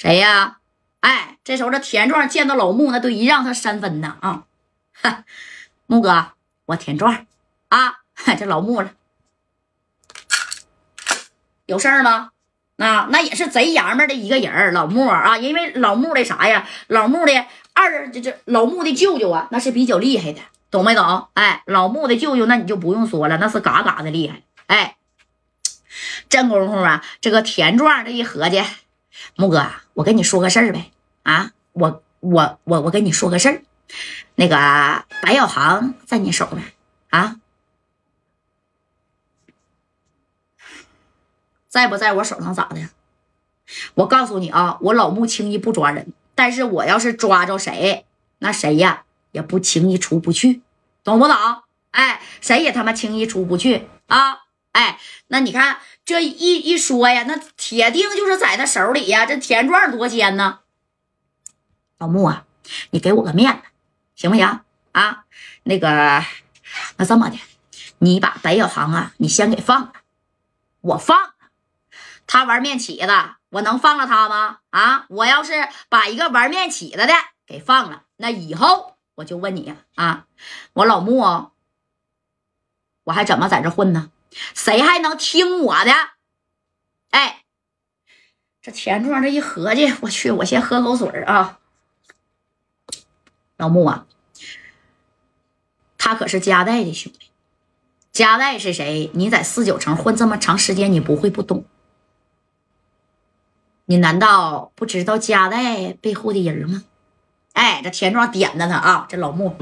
[0.00, 0.56] 谁呀？
[1.00, 4.44] 哎，这时候这田壮见到老穆，那都一让他三分呢啊！
[4.94, 5.24] 哈，
[5.86, 6.28] 穆哥，
[6.64, 7.26] 我田壮
[7.68, 7.98] 啊，
[8.38, 8.92] 这老穆了，
[11.66, 12.30] 有事儿吗？
[12.76, 16.66] 那那也是贼爷们的一个人老穆啊，因为老穆的啥呀？
[16.86, 20.40] 老穆的二这这老穆的舅舅啊，那是比较厉害的，
[20.70, 21.28] 懂没懂？
[21.34, 24.40] 哎，老穆的舅舅，那你就不用说了，那是嘎嘎的厉害。
[24.66, 24.96] 哎，
[26.30, 28.64] 这功夫啊，这个田壮这一合计，
[29.36, 30.90] 木哥，我跟你说个事儿呗。
[31.22, 33.62] 啊，我我我我跟你说个事儿，
[34.36, 34.56] 那个
[35.22, 36.62] 白小航在你手呢
[37.10, 37.36] 啊。
[41.68, 42.88] 在不在我手上咋的？
[43.94, 48.06] 我告诉你啊，我老木轻易不抓人，但是我要是抓着谁，
[48.38, 50.62] 那谁呀也不轻易出不去，
[51.04, 51.36] 懂不懂？
[51.92, 54.40] 哎，谁也他妈轻易出不去啊！
[54.72, 54.98] 哎，
[55.28, 59.26] 那你看这一一说呀，那铁定就是在他手里呀。
[59.26, 60.60] 这田壮多奸呢，
[61.98, 62.44] 老穆啊，
[62.90, 63.62] 你给我个面子
[64.16, 64.60] 行不行
[64.92, 65.24] 啊？
[65.62, 66.24] 那个，
[66.96, 67.38] 那这么的，
[67.98, 69.92] 你把白小航啊，你先给放了，
[70.80, 71.34] 我放。
[72.26, 73.12] 他玩面起子，
[73.50, 74.58] 我能放了他吗？
[74.70, 75.04] 啊！
[75.08, 77.08] 我要是把一个玩面起子的
[77.44, 80.26] 给放了，那以后我就问你啊，
[80.74, 81.50] 我老穆，
[83.04, 84.10] 我还怎么在这混呢？
[84.54, 85.92] 谁还能听我的？
[87.10, 87.42] 哎，
[88.62, 91.58] 这田壮这一合计，我去，我先喝口水啊。
[93.56, 94.06] 老穆啊，
[95.98, 97.30] 他可是加代的兄弟，
[98.12, 99.10] 加代是谁？
[99.14, 101.64] 你在四九城混这么长时间，你不会不懂？
[103.86, 106.84] 你难道不知道加代背后的人吗？
[107.52, 109.56] 哎，这田壮点的他啊，这老穆，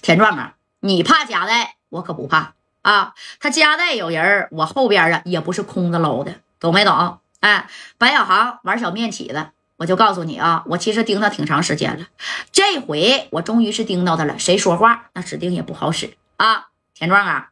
[0.00, 2.54] 田壮啊，你怕加代，我可不怕
[2.84, 3.12] 啊。
[3.40, 7.18] 他家带有人，我后边啊也不是空着捞的，懂没懂？
[7.40, 7.66] 哎，
[7.98, 12.06] 白小航玩小面起子，我就告诉你啊，我其实盯他挺长时间了，
[12.52, 14.38] 这回我终于是盯到他了。
[14.38, 17.48] 谁说话，那指定也不好使啊，田壮啊。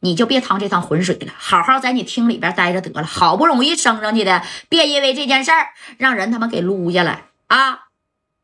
[0.00, 3.06] 你就别趟这趟浑水了，好好在你厅里边待着得了。
[3.06, 5.68] 好不容易升上去的，别因为这件事儿
[5.98, 7.80] 让人他妈给撸下来啊！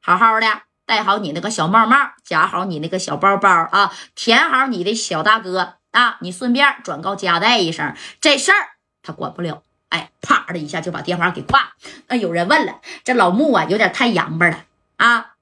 [0.03, 0.47] 好好的
[0.84, 6.19] 戴好你那个小帽帽，夹好你那个小包包啊，填好你的小大哥啊！
[6.20, 8.56] 你顺便转告加代一声，这事儿
[9.03, 9.62] 他管不了。
[9.91, 11.75] 哎，啪的一下就把电话给挂。
[12.08, 14.64] 那有人问了，这老穆啊，有点太洋巴了
[14.97, 15.32] 啊。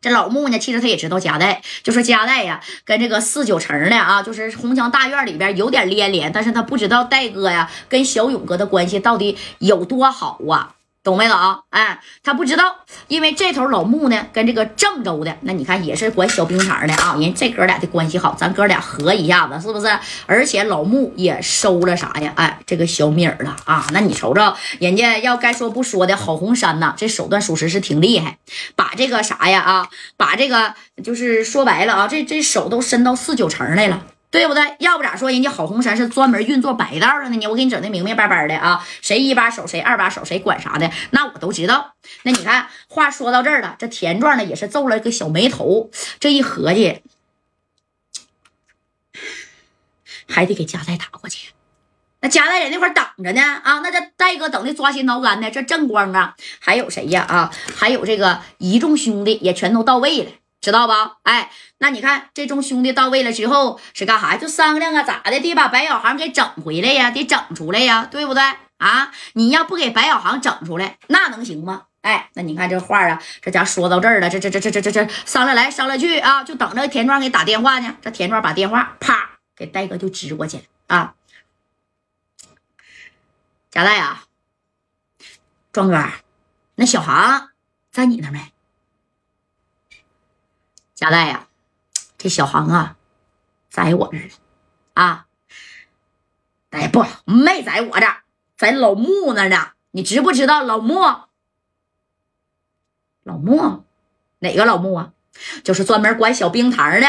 [0.00, 10.74] 这老穆呢，其实他也知道加代，就说加代呀，跟这个四九城的啊，就是红墙大院里边有点连连，但是他不知道戴哥呀跟小勇哥的关系到底有多好啊。
[11.04, 11.36] 懂没懂？
[11.68, 12.76] 哎，他不知道，
[13.08, 19.86] 因为这头老穆呢，跟这个郑州的，那你看也是管小冰场的啊，人这哥俩的关系好，咱哥俩合一下子，是不是？
[20.24, 22.32] 而且老穆也收了啥呀？
[22.36, 28.38] 哎，这个小米儿了啊，那你瞅瞅，人家要该说不说的郝红山呐，这手段属实是挺厉害，
[28.74, 34.02] 把这个啥呀啊，把这个就是说白了啊，这这手都伸到四九城来了。
[34.34, 34.74] 对不对？
[34.80, 37.46] 要不咋说，人家郝红山是专门运作白道上的呢。
[37.46, 41.94] 我给你整的明明白白的啊，谁一把手，谁二把手，谁管啥的，那我都知道。
[42.24, 45.88] 那你看，话说到这儿了，这田壮呢也是皱了个小眉头。
[46.18, 47.00] 这一合计，
[50.28, 51.52] 还得给加代打过去。
[52.18, 55.48] 那加代人那块等着呢啊，那这戴哥等的抓心挠肝的。
[55.48, 57.52] 这正光啊，还有谁呀啊？
[57.76, 60.30] 还有这个一众兄弟也全都到位了。
[60.64, 61.18] 知道吧？
[61.24, 64.38] 哎，那你看这众兄弟到位了之后是干啥？
[64.38, 65.38] 就商量啊，咋的？
[65.38, 68.42] 得把白小航给整回来呀，得整出来呀，对不对？
[68.78, 71.82] 啊，你要不给白小航整出来，那能行吗？
[72.00, 77.94] 哎，那你看这话啊，这家说到这儿了，这这这这这这这商量来商量去啊，就等着田壮给打电话呢。
[78.00, 81.14] 这田壮把电话啪给戴哥就支过去啊，
[83.70, 84.24] 贾代啊，
[85.72, 86.02] 壮哥，
[86.76, 87.50] 那小航
[87.92, 88.53] 在你那没？
[91.04, 91.48] 贾代呀，
[92.16, 92.96] 这小航啊，
[93.68, 94.30] 在我这儿
[94.94, 95.26] 啊，
[96.70, 98.06] 哎不没在我这，
[98.56, 99.72] 在老穆那呢。
[99.90, 100.98] 你知不知道老穆？
[103.22, 103.84] 老穆
[104.38, 105.12] 哪个老穆啊？
[105.62, 107.06] 就是专门管小冰糖的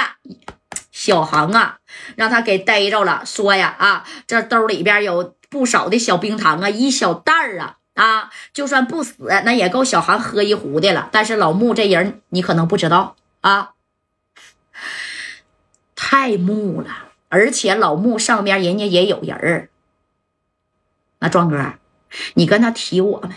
[0.91, 1.79] 小航啊，
[2.17, 3.25] 让他给逮着了。
[3.25, 9.15] 说呀啊，这兜里边有不少的小冰糖啊，一小袋儿啊啊，就算不死，
[9.45, 11.07] 那也够小航喝一壶的了。
[11.13, 13.71] 但是老穆这人，你可能不知道啊。
[16.07, 19.69] 太木了，而且老木上边人家也有人儿。
[21.17, 21.73] 那壮哥，
[22.35, 23.33] 你跟他提我没？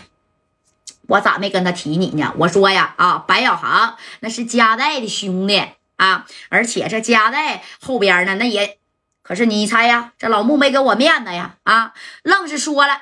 [1.07, 2.31] 我咋没跟他提你呢？
[2.37, 5.63] 我说呀，啊，白小航那是加代的兄弟
[5.95, 8.77] 啊，而且这加代后边呢，那也
[9.23, 12.93] 可是你猜呀，这老木没给我面子呀，啊，愣是说了，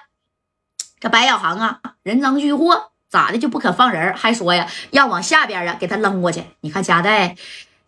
[1.02, 4.16] 这白小航啊，人赃俱获，咋的就不肯放人？
[4.16, 6.46] 还说呀，要往下边啊给他扔过去。
[6.62, 7.36] 你看加代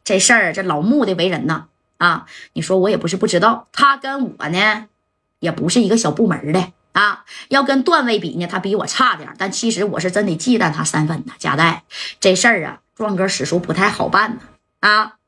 [0.09, 1.67] 这事儿，这老穆的为人呢，
[1.99, 4.87] 啊，你说我也不是不知道，他跟我呢，
[5.37, 7.25] 也不是一个小部门的啊。
[7.49, 11.33] 要跟段位比呢，他比我差点，但其实我是真得忌惮他三分呢。
[11.37, 11.83] 贾代
[12.19, 14.41] 这事儿啊，壮哥史叔不太好办呢，
[14.79, 15.18] 啊。